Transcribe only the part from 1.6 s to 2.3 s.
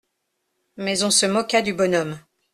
du bonhomme.